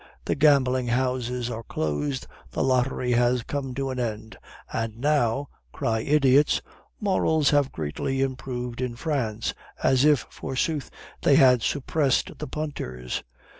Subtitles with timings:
[0.25, 4.35] The gambling houses are closed, the lottery has come to an end;
[4.73, 6.59] 'and now,' cry idiots,
[6.99, 9.53] 'morals have greatly improved in France,'
[9.83, 10.89] as if, forsooth,
[11.21, 13.21] they had suppressed the punters.